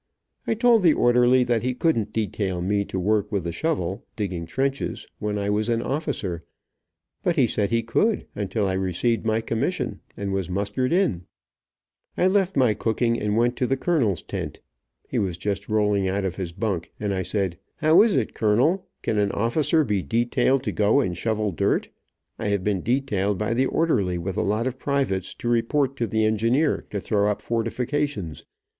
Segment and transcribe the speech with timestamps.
[0.47, 4.47] I told the orderly that he couldn't detail me to work with a shovel, digging
[4.47, 6.41] trenches, when I was an officer,
[7.21, 11.25] but he said he could, until I received my commission and was mustered in.
[12.17, 14.59] I left my cooking and went to the colonel's tent.
[15.07, 18.87] He was just rolling out of his bunk, and I said: "How is it, Colonel?
[19.03, 21.89] Can an officer be detailed to go and shovel dirt?
[22.39, 26.07] I have been detailed by the orderly, with a lot of privates, to report to
[26.07, 28.45] the engineer, to throw up fortifications.